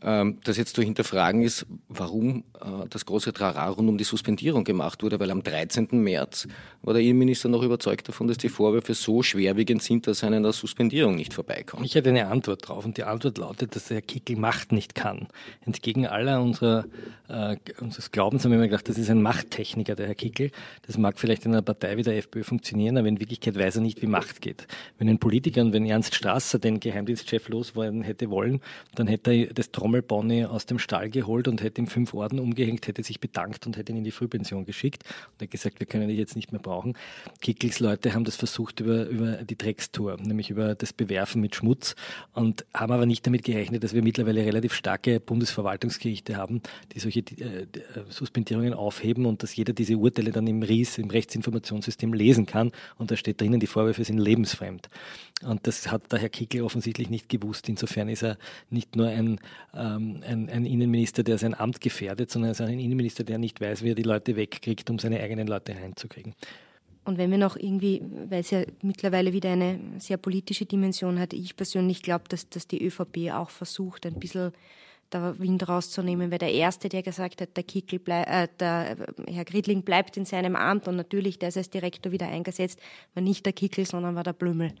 [0.00, 5.02] das jetzt zu hinterfragen ist, warum äh, das große Trara rund um die Suspendierung gemacht
[5.02, 5.88] wurde, weil am 13.
[5.90, 6.46] März
[6.82, 10.52] war der Innenminister noch überzeugt davon, dass die Vorwürfe so schwerwiegend sind, dass er einer
[10.52, 11.84] Suspendierung nicht vorbeikommt.
[11.84, 15.26] Ich hätte eine Antwort drauf und die Antwort lautet, dass der Kickel Macht nicht kann.
[15.64, 16.84] Entgegen aller unserer,
[17.28, 20.50] äh, unseres Glaubens haben wir immer gedacht, das ist ein Machttechniker, der Herr Kickel.
[20.86, 23.82] Das mag vielleicht in einer Partei wie der FPÖ funktionieren, aber in Wirklichkeit weiß er
[23.82, 24.66] nicht, wie Macht geht.
[24.98, 28.60] Wenn ein Politiker und wenn Ernst Strasser den Geheimdienstchef loswerden hätte wollen,
[28.94, 32.38] dann hätte er das Trommel Trommelbonny aus dem Stall geholt und hätte ihm fünf Orden
[32.38, 35.86] umgehängt, hätte sich bedankt und hätte ihn in die Frühpension geschickt und hat gesagt, wir
[35.86, 36.94] können dich jetzt nicht mehr brauchen.
[37.40, 41.94] Kickels Leute haben das versucht über, über die Dreckstour, nämlich über das Bewerfen mit Schmutz
[42.34, 46.60] und haben aber nicht damit gerechnet, dass wir mittlerweile relativ starke Bundesverwaltungsgerichte haben,
[46.92, 47.66] die solche äh, äh,
[48.10, 53.10] Suspendierungen aufheben und dass jeder diese Urteile dann im RIS, im Rechtsinformationssystem lesen kann und
[53.10, 54.90] da steht drinnen, die Vorwürfe sind lebensfremd.
[55.44, 57.68] Und das hat der Herr Kickel offensichtlich nicht gewusst.
[57.68, 58.38] Insofern ist er
[58.70, 59.38] nicht nur ein
[59.78, 63.60] ähm, ein, ein, Innenminister, der sein Amt gefährdet, sondern es ist ein Innenminister, der nicht
[63.60, 66.34] weiß, wie er die Leute wegkriegt, um seine eigenen Leute reinzukriegen.
[67.04, 71.32] Und wenn wir noch irgendwie, weil es ja mittlerweile wieder eine sehr politische Dimension hat,
[71.32, 74.52] ich persönlich glaube, dass, dass die ÖVP auch versucht, ein bisschen
[75.12, 79.82] der Wind rauszunehmen, weil der Erste, der gesagt hat, der, Kickel äh, der Herr Gridling
[79.82, 82.78] bleibt in seinem Amt und natürlich, der ist als Direktor wieder eingesetzt,
[83.14, 84.74] war nicht der Kickel, sondern war der Blümel,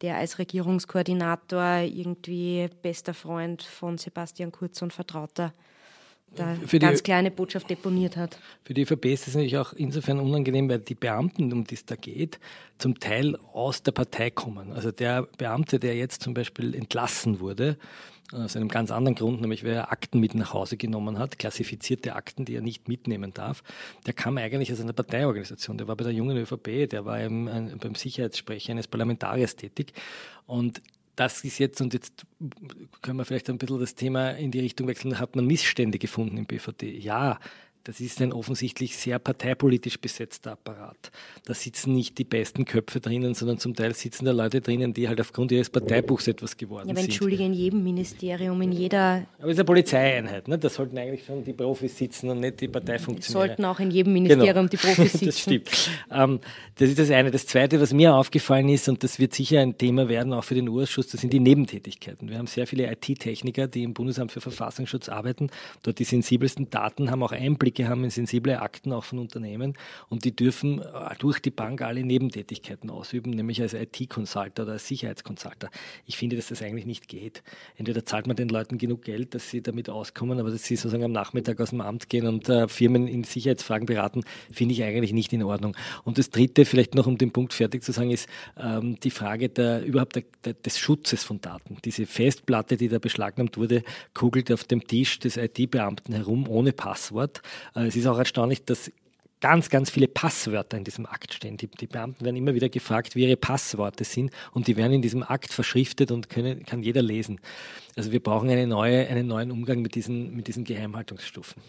[0.00, 5.52] der als Regierungskoordinator irgendwie bester Freund von Sebastian Kurz und Vertrauter
[6.34, 8.38] da für ganz die, kleine Botschaft deponiert hat.
[8.64, 11.84] Für die ÖVP ist es natürlich auch insofern unangenehm, weil die Beamten, um die es
[11.84, 12.38] da geht,
[12.78, 14.72] zum Teil aus der Partei kommen.
[14.72, 17.76] Also der Beamte, der jetzt zum Beispiel entlassen wurde,
[18.32, 22.14] aus einem ganz anderen Grund, nämlich weil er Akten mit nach Hause genommen hat, klassifizierte
[22.14, 23.62] Akten, die er nicht mitnehmen darf.
[24.06, 25.78] Der kam eigentlich aus einer Parteiorganisation.
[25.78, 27.46] Der war bei der jungen ÖVP, der war im,
[27.80, 29.92] beim Sicherheitssprecher eines Parlamentariers tätig.
[30.46, 30.82] Und
[31.18, 32.26] das ist jetzt, und jetzt
[33.02, 36.36] können wir vielleicht ein bisschen das Thema in die Richtung wechseln, hat man Missstände gefunden
[36.36, 36.96] im BVD?
[36.96, 37.40] Ja,
[37.88, 41.10] das ist ein offensichtlich sehr parteipolitisch besetzter Apparat.
[41.46, 45.08] Da sitzen nicht die besten Köpfe drinnen, sondern zum Teil sitzen da Leute drinnen, die
[45.08, 47.12] halt aufgrund ihres Parteibuchs etwas geworden ja, aber sind.
[47.12, 49.26] Entschuldige, in jedem Ministerium, in jeder.
[49.38, 50.58] Aber es ist eine Polizeieinheit, ne?
[50.58, 53.48] da sollten eigentlich schon die Profis sitzen und nicht die Parteifunktionäre.
[53.48, 54.68] Sollten auch in jedem Ministerium genau.
[54.68, 55.24] die Profis sitzen.
[55.24, 55.90] das stimmt.
[56.12, 56.40] Ähm,
[56.74, 57.30] das ist das eine.
[57.30, 60.54] Das zweite, was mir aufgefallen ist, und das wird sicher ein Thema werden, auch für
[60.54, 62.28] den Urschuss, das sind die Nebentätigkeiten.
[62.28, 65.48] Wir haben sehr viele IT-Techniker, die im Bundesamt für Verfassungsschutz arbeiten,
[65.82, 69.74] dort die sensibelsten Daten haben, auch Einblick Einblicke haben in sensible Akten auch von Unternehmen
[70.08, 74.88] und die dürfen äh, durch die Bank alle Nebentätigkeiten ausüben, nämlich als IT-Consulter oder als
[74.88, 75.70] Sicherheitsconsulter.
[76.06, 77.42] Ich finde, dass das eigentlich nicht geht.
[77.76, 81.04] Entweder zahlt man den Leuten genug Geld, dass sie damit auskommen, aber dass sie sozusagen
[81.04, 85.12] am Nachmittag aus dem Amt gehen und äh, Firmen in Sicherheitsfragen beraten, finde ich eigentlich
[85.12, 85.76] nicht in Ordnung.
[86.04, 89.48] Und das Dritte, vielleicht noch um den Punkt fertig zu sagen, ist ähm, die Frage
[89.48, 91.78] der, überhaupt der, der, des Schutzes von Daten.
[91.84, 93.82] Diese Festplatte, die da beschlagnahmt wurde,
[94.14, 97.42] kugelt auf dem Tisch des IT-Beamten herum ohne Passwort.
[97.74, 98.90] Äh, es ist auch erstaunlich, dass
[99.40, 101.56] ganz, ganz viele Passwörter in diesem Akt stehen.
[101.56, 105.02] Die, die, Beamten werden immer wieder gefragt, wie ihre Passworte sind und die werden in
[105.02, 107.40] diesem Akt verschriftet und können, kann jeder lesen.
[107.96, 111.62] Also wir brauchen eine neue, einen neuen Umgang mit diesen, mit diesen Geheimhaltungsstufen.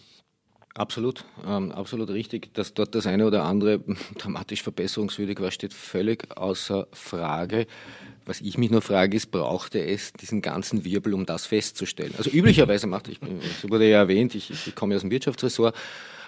[0.76, 2.54] Absolut, ähm, absolut richtig.
[2.54, 3.82] Dass dort das eine oder andere
[4.18, 7.68] dramatisch verbesserungswürdig war, steht völlig außer Frage.
[8.30, 12.14] Was ich mich nur frage, ist, brauchte es diesen ganzen Wirbel, um das festzustellen?
[12.16, 15.76] Also üblicherweise macht, ich, es wurde ja erwähnt, ich, ich komme aus dem Wirtschaftsressort,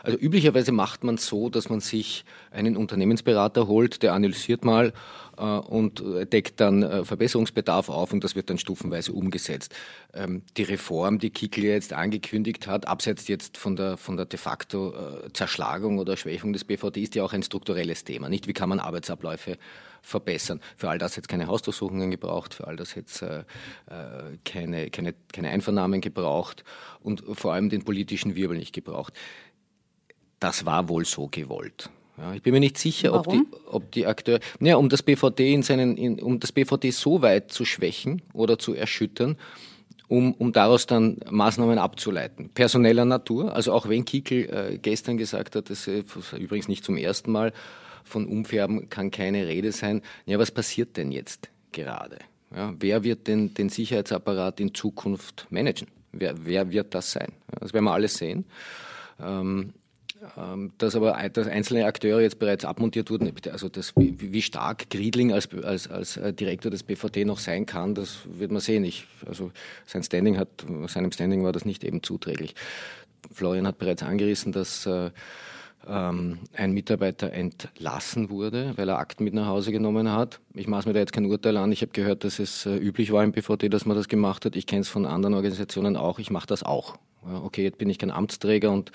[0.02, 4.94] also üblicherweise macht man so, dass man sich einen Unternehmensberater holt, der analysiert mal
[5.38, 9.76] äh, und deckt dann äh, Verbesserungsbedarf auf und das wird dann stufenweise umgesetzt.
[10.16, 14.40] Ähm, die Reform, die Kickl jetzt angekündigt hat, abseits jetzt von der, von der de
[14.40, 18.28] facto äh, Zerschlagung oder Schwächung des BVD, ist ja auch ein strukturelles Thema.
[18.28, 19.60] Nicht, wie kann man Arbeitsabläufe
[20.02, 20.60] verbessern.
[20.78, 23.44] Für all das jetzt keine Hausdurchsuchungen gebraucht, für all das jetzt äh,
[24.46, 26.64] keine, keine, keine Einvernahmen gebraucht
[27.02, 29.14] und vor allem den politischen Wirbel nicht gebraucht
[30.42, 31.90] das war wohl so gewollt.
[32.18, 35.54] Ja, ich bin mir nicht sicher, ob die, ob die Akteure, ja, um das BVD
[35.54, 39.38] in seinen, in, um das BVD so weit zu schwächen oder zu erschüttern,
[40.08, 42.50] um, um daraus dann Maßnahmen abzuleiten.
[42.50, 46.98] Personeller Natur, also auch wenn Kickel äh, gestern gesagt hat, das ist übrigens nicht zum
[46.98, 47.54] ersten Mal,
[48.04, 50.02] von Umfärben kann keine Rede sein.
[50.26, 52.18] Ja, was passiert denn jetzt gerade?
[52.56, 55.88] Ja, wer wird denn den Sicherheitsapparat in Zukunft managen?
[56.12, 57.32] Wer, wer wird das sein?
[57.60, 58.46] Das werden wir alles sehen.
[59.20, 59.74] Ähm,
[60.38, 65.34] ähm, dass aber dass einzelne Akteure jetzt bereits abmontiert wurden, also das, wie, stark Griedling
[65.34, 68.84] als, als, als äh, Direktor des BVD noch sein kann, das wird man sehen.
[68.84, 69.52] Ich, also
[69.88, 70.50] sein Standing hat,
[70.88, 72.54] seinem Standing war das nicht eben zuträglich.
[73.34, 75.10] Florian hat bereits angerissen, dass äh,
[75.88, 80.40] ähm, ein Mitarbeiter entlassen wurde, weil er Akten mit nach Hause genommen hat.
[80.54, 81.72] Ich maße mir da jetzt kein Urteil an.
[81.72, 84.56] Ich habe gehört, dass es äh, üblich war im BVD, dass man das gemacht hat.
[84.56, 86.20] Ich kenne es von anderen Organisationen auch.
[86.20, 86.98] Ich mache das auch.
[87.26, 88.92] Ja, okay, jetzt bin ich kein Amtsträger und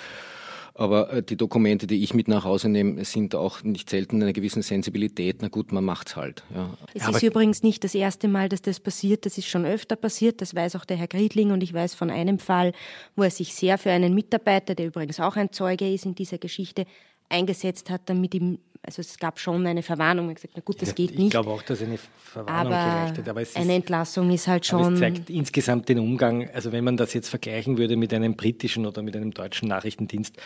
[0.78, 4.32] aber äh, die Dokumente, die ich mit nach Hause nehme, sind auch nicht selten einer
[4.32, 5.38] gewissen Sensibilität.
[5.40, 6.44] Na gut, man macht's halt.
[6.54, 6.76] Ja.
[6.94, 9.26] Es ja, ist übrigens nicht das erste Mal, dass das passiert.
[9.26, 10.40] Das ist schon öfter passiert.
[10.40, 12.72] Das weiß auch der Herr Griedling und ich weiß von einem Fall,
[13.14, 16.38] wo er sich sehr für einen Mitarbeiter, der übrigens auch ein Zeuge ist in dieser
[16.38, 16.86] Geschichte,
[17.28, 20.26] eingesetzt hat, damit ihm also es gab schon eine Verwarnung.
[20.26, 21.26] Ich habe gesagt, na gut, das geht ich nicht.
[21.26, 23.28] Ich glaube auch, dass eine Verwarnung aber gereicht hat.
[23.28, 24.94] Aber es ist, eine Entlassung ist halt schon.
[24.94, 26.48] es zeigt insgesamt den Umgang.
[26.50, 30.36] Also wenn man das jetzt vergleichen würde mit einem britischen oder mit einem deutschen Nachrichtendienst,
[30.36, 30.40] äh,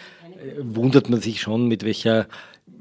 [0.60, 2.26] wundert man sich schon, mit welcher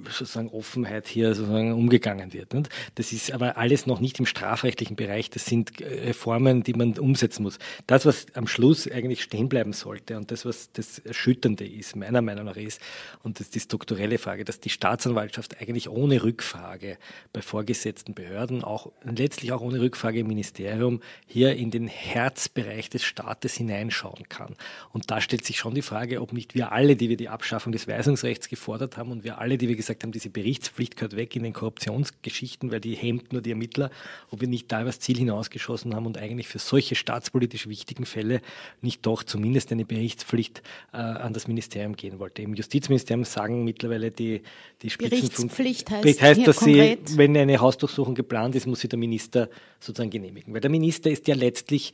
[0.06, 2.54] sozusagen Offenheit hier sozusagen umgegangen wird.
[2.54, 2.70] Nicht?
[2.96, 5.30] Das ist aber alles noch nicht im strafrechtlichen Bereich.
[5.30, 7.60] Das sind Reformen, die man umsetzen muss.
[7.88, 12.22] Das, was am Schluss eigentlich stehen bleiben sollte und das, was das Erschütternde ist, meiner
[12.22, 12.82] Meinung nach ist,
[13.24, 16.98] und das ist die strukturelle Frage, dass die Staatsanwaltschaft eigentlich ohne Rückfrage
[17.34, 23.04] bei vorgesetzten Behörden, auch letztlich auch ohne Rückfrage im Ministerium, hier in den Herzbereich des
[23.04, 24.56] Staates hineinschauen kann.
[24.92, 27.72] Und da stellt sich schon die Frage, ob nicht wir alle, die wir die Abschaffung
[27.72, 31.36] des Weisungsrechts gefordert haben und wir alle, die wir gesagt haben, diese Berichtspflicht gehört weg
[31.36, 33.90] in den Korruptionsgeschichten, weil die hemmt nur die Ermittler,
[34.30, 38.42] ob wir nicht da übers Ziel hinausgeschossen haben und eigentlich für solche staatspolitisch wichtigen Fälle
[38.82, 40.62] nicht doch zumindest eine Berichtspflicht
[40.94, 42.42] äh, an das Ministerium gehen wollte.
[42.42, 44.42] Im Justizministerium sagen mittlerweile die,
[44.82, 49.50] die Berichtspflicht heißt, heißt dass sie, wenn eine Hausdurchsuchung geplant ist, muss sie der Minister
[49.80, 50.54] sozusagen genehmigen.
[50.54, 51.94] Weil der Minister ist ja letztlich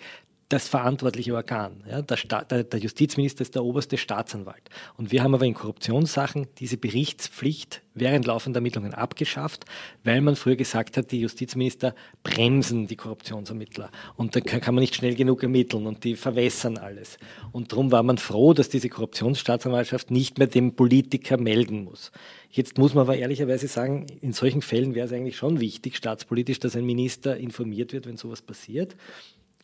[0.49, 1.83] das verantwortliche Organ.
[1.89, 4.69] Ja, der, der, der, Justizminister ist der oberste Staatsanwalt.
[4.95, 9.65] Und wir haben aber in Korruptionssachen diese Berichtspflicht während laufender Ermittlungen abgeschafft,
[10.03, 13.89] weil man früher gesagt hat, die Justizminister bremsen die Korruptionsermittler.
[14.17, 17.17] Und da kann man nicht schnell genug ermitteln und die verwässern alles.
[17.51, 22.11] Und darum war man froh, dass diese Korruptionsstaatsanwaltschaft nicht mehr dem Politiker melden muss.
[22.51, 26.59] Jetzt muss man aber ehrlicherweise sagen, in solchen Fällen wäre es eigentlich schon wichtig, staatspolitisch,
[26.59, 28.95] dass ein Minister informiert wird, wenn sowas passiert.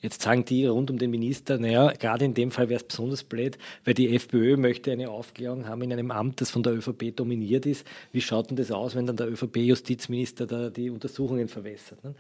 [0.02, 3.24] Jetzt sagen die rund um den Minister, naja, gerade in dem Fall wäre es besonders
[3.24, 7.16] blöd, weil die FPÖ möchte eine Aufklärung haben in einem Amt, das von der ÖVP
[7.16, 7.86] dominiert ist.
[8.12, 12.04] Wie schaut denn das aus, wenn dann der ÖVP-Justizminister da die Untersuchungen verwässert?
[12.04, 12.16] Ne?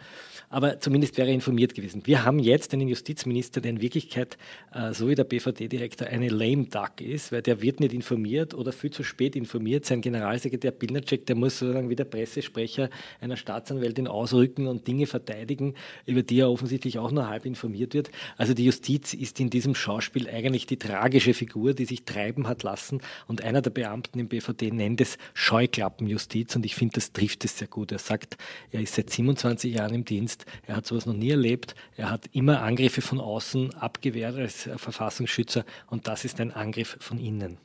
[0.50, 2.04] Aber zumindest wäre er informiert gewesen.
[2.06, 4.38] Wir haben jetzt einen Justizminister, der in Wirklichkeit,
[4.76, 8.74] äh, so wie der BVD-Direktor, eine lame duck ist, weil der wird nicht informiert oder
[8.74, 9.86] viel zu spät informiert.
[9.86, 15.74] Sein Generalsekretär Pilnacek, der muss sozusagen wie der Pressesprecher einer Staatsanwältin ausrücken und Dinge verteidigen,
[16.06, 18.12] über die er offensichtlich auch nur halb informiert informiert wird.
[18.38, 22.63] Also die Justiz ist in diesem Schauspiel eigentlich die tragische Figur, die sich treiben hat
[22.63, 23.01] lassen.
[23.27, 26.55] Und einer der Beamten im BVD nennt es Scheuklappenjustiz.
[26.55, 27.91] Und ich finde, das trifft es sehr gut.
[27.91, 28.38] Er sagt,
[28.71, 30.45] er ist seit 27 Jahren im Dienst.
[30.67, 31.75] Er hat sowas noch nie erlebt.
[31.95, 35.65] Er hat immer Angriffe von außen abgewehrt als Verfassungsschützer.
[35.88, 37.57] Und das ist ein Angriff von innen.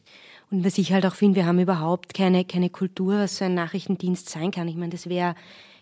[0.51, 3.55] Und was ich halt auch finde, wir haben überhaupt keine, keine Kultur, was so ein
[3.55, 4.69] Nachrichtendienst sein kann.
[4.69, 5.35] Ich meine, das wäre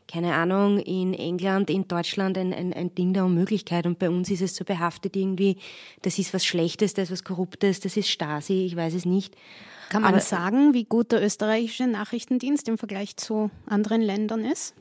[0.06, 3.86] keine Ahnung, in England, in Deutschland ein, ein, ein Ding der Unmöglichkeit.
[3.86, 5.56] Und bei uns ist es so behaftet irgendwie,
[6.02, 9.34] das ist was Schlechtes, das ist was Korruptes, das ist Stasi, ich weiß es nicht.
[9.88, 14.74] Kann man Aber, sagen, wie gut der österreichische Nachrichtendienst im Vergleich zu anderen Ländern ist?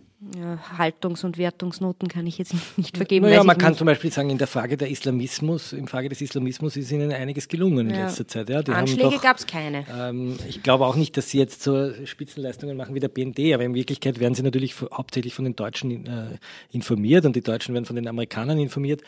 [0.78, 3.26] Haltungs- und Wertungsnoten kann ich jetzt nicht vergeben.
[3.26, 3.80] Naja, man kann nicht.
[3.80, 7.48] zum Beispiel sagen, in der Frage der Islamismus, im Frage des Islamismus ist ihnen einiges
[7.48, 8.06] gelungen in ja.
[8.06, 8.50] letzter Zeit.
[8.50, 9.86] Ja, Anschläge gab es keine.
[9.94, 13.64] Ähm, ich glaube auch nicht, dass sie jetzt so Spitzenleistungen machen wie der BND, aber
[13.64, 16.38] in Wirklichkeit werden sie natürlich hauptsächlich von den Deutschen äh,
[16.72, 19.02] informiert und die Deutschen werden von den Amerikanern informiert.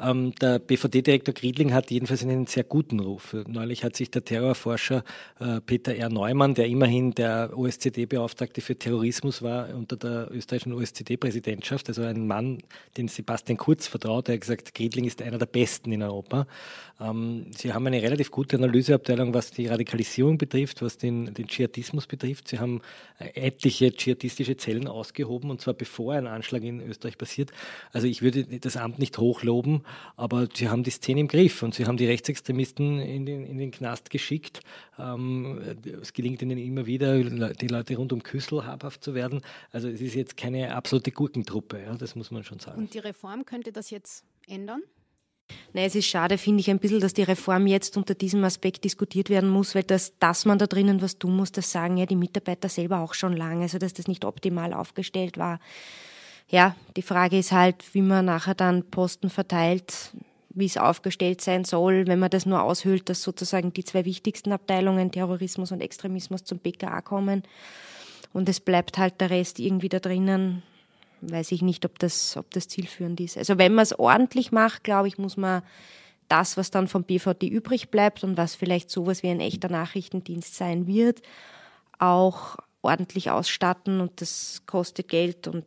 [0.00, 3.36] Ähm, der BVD-Direktor Griedling hat jedenfalls einen sehr guten Ruf.
[3.46, 5.04] Neulich hat sich der Terrorforscher
[5.38, 6.08] äh, Peter R.
[6.08, 12.58] Neumann, der immerhin der OSZE-Beauftragte für Terrorismus war unter der österreichischen OSZE-Präsidentschaft, also ein Mann,
[12.96, 16.46] den Sebastian Kurz vertraut, der hat gesagt, Griedling ist einer der Besten in Europa.
[17.00, 22.06] Ähm, Sie haben eine relativ gute Analyseabteilung, was die Radikalisierung betrifft, was den, den Dschihadismus
[22.06, 22.48] betrifft.
[22.48, 22.80] Sie haben
[23.18, 27.52] äh, etliche dschihadistische Zellen ausgehoben und zwar bevor ein Anschlag in Österreich passiert.
[27.92, 29.82] Also ich würde das Amt nicht hochloben,
[30.16, 33.58] aber sie haben die Szene im Griff und sie haben die Rechtsextremisten in den, in
[33.58, 34.60] den Knast geschickt.
[34.98, 35.60] Ähm,
[36.00, 39.42] es gelingt ihnen immer wieder, die Leute rund um Küssel habhaft zu werden.
[39.70, 42.78] Also es ist jetzt keine absolute Gurkentruppe, ja, das muss man schon sagen.
[42.78, 44.82] Und die Reform könnte das jetzt ändern?
[45.72, 48.84] Nein, es ist schade, finde ich, ein bisschen, dass die Reform jetzt unter diesem Aspekt
[48.84, 52.06] diskutiert werden muss, weil das, dass man da drinnen was tun muss, das sagen ja
[52.06, 55.58] die Mitarbeiter selber auch schon lange, also dass das nicht optimal aufgestellt war
[56.50, 60.10] ja, die Frage ist halt, wie man nachher dann Posten verteilt,
[60.50, 64.52] wie es aufgestellt sein soll, wenn man das nur aushöhlt, dass sozusagen die zwei wichtigsten
[64.52, 67.44] Abteilungen, Terrorismus und Extremismus, zum BKA kommen.
[68.32, 70.62] Und es bleibt halt der Rest irgendwie da drinnen.
[71.20, 73.38] Weiß ich nicht, ob das, ob das zielführend ist.
[73.38, 75.62] Also wenn man es ordentlich macht, glaube ich, muss man
[76.28, 80.54] das, was dann vom BVD übrig bleibt und was vielleicht sowas wie ein echter Nachrichtendienst
[80.54, 81.22] sein wird,
[81.98, 85.66] auch ordentlich ausstatten und das kostet Geld und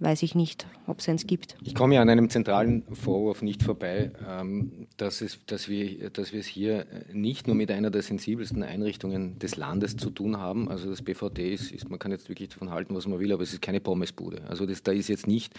[0.00, 1.56] weiß ich nicht, ob es eins gibt.
[1.62, 6.32] Ich komme ja an einem zentralen Vorwurf nicht vorbei, ähm, dass, es, dass, wir, dass
[6.32, 10.68] wir es hier nicht nur mit einer der sensibelsten Einrichtungen des Landes zu tun haben.
[10.68, 13.42] Also das BVD ist, ist man kann jetzt wirklich davon halten, was man will, aber
[13.42, 14.42] es ist keine Pommesbude.
[14.48, 15.54] Also das, da ist jetzt nicht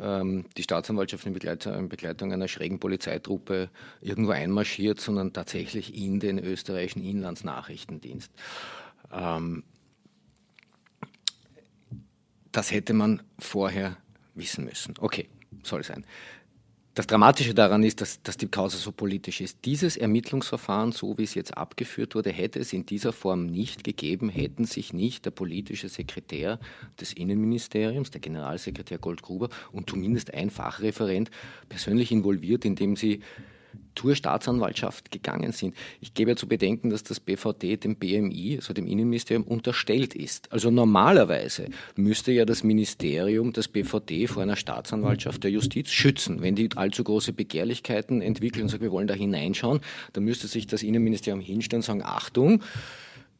[0.00, 6.20] ähm, die Staatsanwaltschaft in Begleitung, in Begleitung einer schrägen Polizeitruppe irgendwo einmarschiert, sondern tatsächlich in
[6.20, 8.32] den österreichischen Inlandsnachrichtendienst.
[9.12, 9.64] Ähm,
[12.52, 13.96] das hätte man vorher
[14.34, 14.94] wissen müssen.
[14.98, 15.28] Okay,
[15.62, 16.04] soll sein.
[16.94, 19.64] Das Dramatische daran ist, dass, dass die Causa so politisch ist.
[19.64, 24.28] Dieses Ermittlungsverfahren, so wie es jetzt abgeführt wurde, hätte es in dieser Form nicht gegeben,
[24.28, 26.60] hätten sich nicht der politische Sekretär
[27.00, 31.30] des Innenministeriums, der Generalsekretär Goldgruber und zumindest ein Fachreferent
[31.70, 33.22] persönlich involviert, indem sie
[33.94, 35.74] zur Staatsanwaltschaft gegangen sind.
[36.00, 40.50] Ich gebe ja zu bedenken, dass das BVD dem BMI, also dem Innenministerium, unterstellt ist.
[40.52, 46.42] Also normalerweise müsste ja das Ministerium das BVD vor einer Staatsanwaltschaft der Justiz schützen.
[46.42, 49.80] Wenn die allzu große Begehrlichkeiten entwickeln und sagen, wir wollen da hineinschauen,
[50.12, 52.62] dann müsste sich das Innenministerium hinstellen und sagen, Achtung,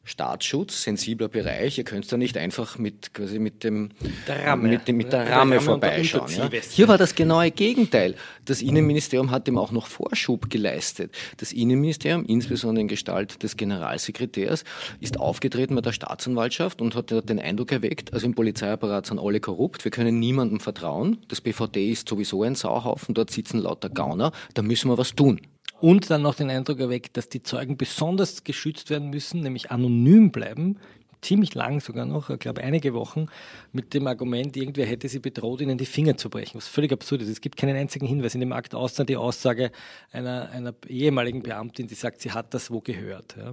[0.05, 1.77] Staatsschutz, sensibler Bereich.
[1.77, 3.91] Ihr könnt da nicht einfach mit, quasi mit, dem,
[4.27, 6.29] der Ramme, mit, dem, mit der, der Ramme, Ramme vorbeischauen.
[6.35, 6.49] Ja.
[6.49, 8.15] Hier war das genaue Gegenteil.
[8.43, 11.15] Das Innenministerium hat dem auch noch Vorschub geleistet.
[11.37, 14.65] Das Innenministerium, insbesondere in Gestalt des Generalsekretärs,
[14.99, 19.39] ist aufgetreten bei der Staatsanwaltschaft und hat den Eindruck erweckt, also im Polizeiapparat sind alle
[19.39, 21.19] korrupt, wir können niemandem vertrauen.
[21.29, 25.39] Das BVD ist sowieso ein Sauhaufen, dort sitzen lauter Gauner, da müssen wir was tun
[25.83, 30.31] und dann noch den Eindruck erweckt, dass die Zeugen besonders geschützt werden müssen, nämlich anonym
[30.31, 30.79] bleiben,
[31.19, 33.25] ziemlich lang sogar noch, ich glaube einige Wochen,
[33.73, 37.21] mit dem Argument, irgendwer hätte sie bedroht, ihnen die Finger zu brechen, was völlig absurd
[37.23, 37.27] ist.
[37.27, 39.73] Es gibt keinen einzigen Hinweis in dem Akt, außer die Aussage
[40.13, 43.35] einer, einer ehemaligen Beamtin, die sagt, sie hat das wo gehört.
[43.35, 43.51] Ja.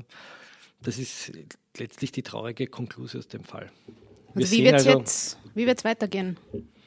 [0.82, 1.32] Das ist
[1.78, 3.72] letztlich die traurige Konklusion aus dem Fall.
[4.34, 6.36] Also wie wird es also, jetzt wie wird's weitergehen?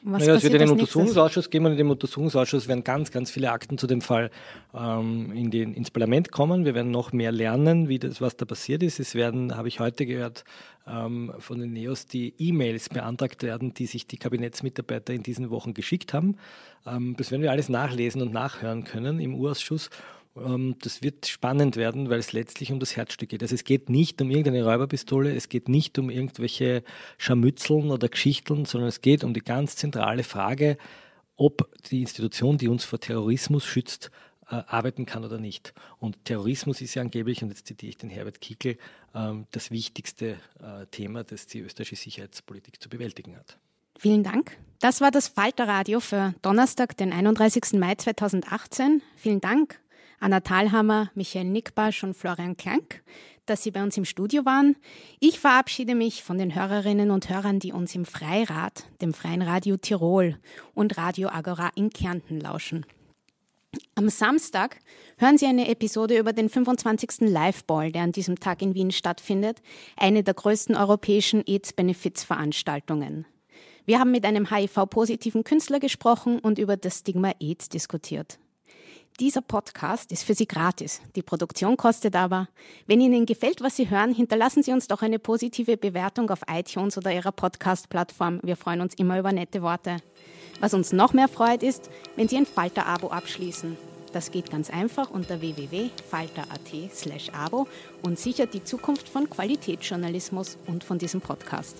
[0.06, 3.50] Was naja, es wird einen Untersuchungsausschuss geben und in dem Untersuchungsausschuss werden ganz, ganz viele
[3.50, 4.30] Akten zu dem Fall
[4.74, 6.66] ähm, in den, ins Parlament kommen.
[6.66, 9.00] Wir werden noch mehr lernen, wie das, was da passiert ist.
[9.00, 10.44] Es werden, habe ich heute gehört,
[10.86, 15.72] ähm, von den NEOS die E-Mails beantragt werden, die sich die Kabinettsmitarbeiter in diesen Wochen
[15.72, 16.36] geschickt haben.
[16.86, 19.88] Ähm, das werden wir alles nachlesen und nachhören können im Urausschuss.
[20.36, 23.42] Ähm, das wird spannend werden, weil es letztlich um das Herzstück geht.
[23.42, 26.82] Also es geht nicht um irgendeine Räuberpistole, es geht nicht um irgendwelche
[27.18, 30.76] Scharmützeln oder Geschichteln, sondern es geht um die ganz zentrale Frage,
[31.36, 34.10] ob die Institution, die uns vor Terrorismus schützt,
[34.50, 35.72] äh, arbeiten kann oder nicht.
[35.98, 38.76] Und Terrorismus ist ja angeblich, und jetzt zitiere ich den Herbert Kickel,
[39.14, 43.58] ähm, das wichtigste äh, Thema, das die österreichische Sicherheitspolitik zu bewältigen hat.
[43.98, 44.58] Vielen Dank.
[44.80, 47.74] Das war das Falterradio für Donnerstag, den 31.
[47.74, 49.02] Mai 2018.
[49.16, 49.80] Vielen Dank
[50.20, 53.02] Anna Thalhammer, Michael Nickbasch und Florian Klank,
[53.46, 54.76] dass Sie bei uns im Studio waren.
[55.20, 59.76] Ich verabschiede mich von den Hörerinnen und Hörern, die uns im Freirad, dem Freien Radio
[59.76, 60.38] Tirol
[60.74, 62.86] und Radio Agora in Kärnten lauschen.
[63.96, 64.78] Am Samstag
[65.18, 67.28] hören Sie eine Episode über den 25.
[67.28, 69.62] Liveball, der an diesem Tag in Wien stattfindet,
[69.96, 73.26] eine der größten europäischen AIDS-Benefits-Veranstaltungen.
[73.84, 78.38] Wir haben mit einem HIV-positiven Künstler gesprochen und über das Stigma AIDS diskutiert.
[79.20, 81.00] Dieser Podcast ist für Sie gratis.
[81.14, 82.48] Die Produktion kostet aber.
[82.88, 86.98] Wenn Ihnen gefällt, was Sie hören, hinterlassen Sie uns doch eine positive Bewertung auf iTunes
[86.98, 88.40] oder Ihrer Podcast-Plattform.
[88.42, 89.98] Wir freuen uns immer über nette Worte.
[90.58, 93.76] Was uns noch mehr freut, ist, wenn Sie ein Falter-Abo abschließen.
[94.12, 97.68] Das geht ganz einfach unter www.falter.at/abo
[98.02, 101.76] und sichert die Zukunft von Qualitätsjournalismus und von diesem Podcast.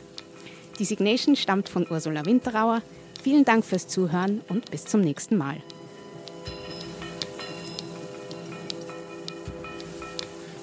[0.78, 2.80] Die Signation stammt von Ursula Winterauer.
[3.24, 5.60] Vielen Dank fürs Zuhören und bis zum nächsten Mal.